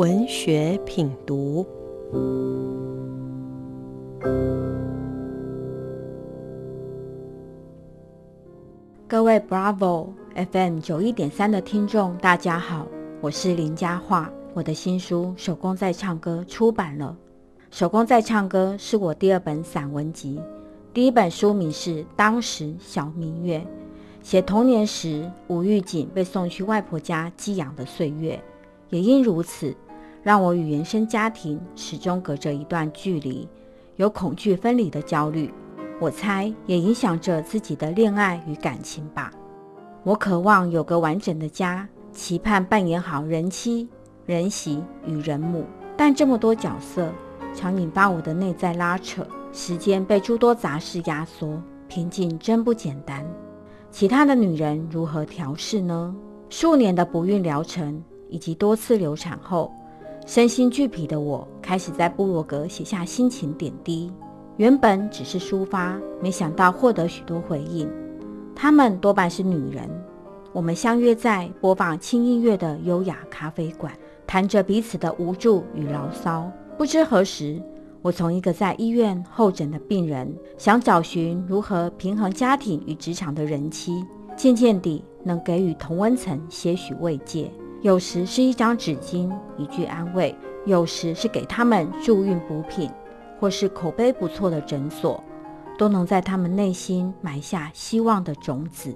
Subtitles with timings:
[0.00, 1.66] 文学品读。
[9.06, 12.86] 各位 Bravo FM 九一点三的听众，大家好，
[13.20, 14.32] 我是林佳桦。
[14.54, 17.14] 我的新书《手工在唱歌》出版了，
[17.70, 20.40] 《手工在唱歌》是我第二本散文集，
[20.94, 23.58] 第一本书名是《当时小明月》，
[24.22, 28.42] 写童年时吴玉锦被送去外婆家寄养的岁月。
[28.88, 29.72] 也因如此，
[30.22, 33.48] 让我与原生家庭始终隔着一段距离，
[33.96, 35.52] 有恐惧分离的焦虑。
[35.98, 39.30] 我猜也影响着自己的恋爱与感情吧。
[40.02, 43.88] 我渴望有个完整的家，期盼扮演好人妻、
[44.24, 45.64] 人媳与人母。
[45.96, 47.12] 但这么多角色，
[47.54, 53.22] 常引发我的内在拉扯，时间被诸多杂事压缩，平静真不简单。
[53.90, 56.14] 其他的女人如何调试呢？
[56.48, 59.70] 数年的不孕疗程以及多次流产后，
[60.30, 64.12] 身心俱疲的我，开始在部落格写下心情点滴。
[64.58, 67.90] 原本只是抒发，没想到获得许多回应。
[68.54, 69.90] 她们多半是女人。
[70.52, 73.92] 我们相约在播放轻音乐的优雅咖啡馆，
[74.24, 76.48] 谈着彼此的无助与牢骚。
[76.78, 77.60] 不知何时，
[78.00, 84.04] 我从一个在医院候诊的病人，想找寻如何平衡家庭与职场的人妻，
[84.36, 87.50] 渐渐地能给予同温层些许慰藉。
[87.82, 90.34] 有时是一张纸巾，一句安慰；
[90.66, 92.90] 有时是给他们助孕补品。
[93.40, 95.24] 或是口碑不错的诊所，
[95.78, 98.94] 都能在他们内心埋下希望的种子。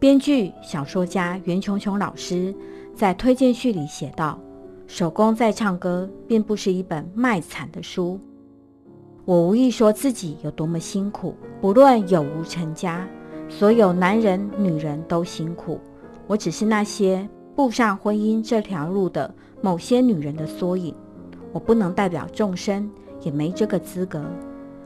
[0.00, 2.52] 编剧、小说家袁琼琼老师
[2.92, 4.36] 在推荐序里写道
[4.88, 8.18] ：“手工在唱歌，并不是一本卖惨的书。
[9.24, 13.08] 我无意说自己有多么辛苦，不论有无成家，
[13.48, 15.78] 所有男人、女人都辛苦。
[16.26, 20.94] 我只是那些步上婚姻这条路的某些女人的缩影。
[21.52, 22.90] 我不能代表众生。”
[23.22, 24.22] 也没这个资格，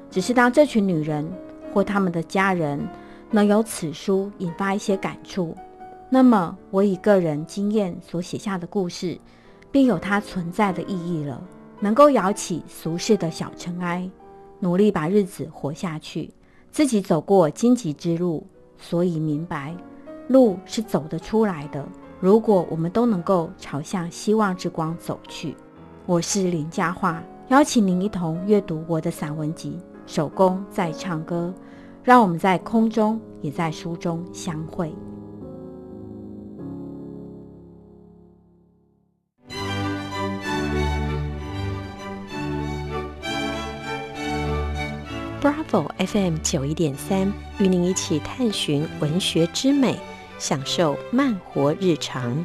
[0.08, 1.28] 只是当这群女人
[1.74, 2.78] 或他们的家人
[3.32, 5.56] 能有此书引发一些感触，
[6.08, 9.18] 那么我以个人经验所写下的故事，
[9.72, 11.42] 便有它存在的意义了。
[11.80, 14.08] 能够摇起俗世的小尘埃，
[14.60, 16.30] 努力把日子活下去，
[16.70, 18.46] 自己走过荆棘之路，
[18.76, 19.74] 所以明白
[20.28, 21.84] 路是走得出来的。
[22.20, 25.54] 如果我们都能够朝向希望之光走去，
[26.04, 27.22] 我是林佳桦。
[27.46, 29.78] 邀请您一同阅读我的散文集
[30.12, 31.54] 《手工在唱歌》，
[32.02, 34.92] 让我们在空中也在书中相会。
[45.40, 49.96] Bravo FM 九一点三，与您一起探寻文学之美，
[50.38, 52.44] 享受慢活日常。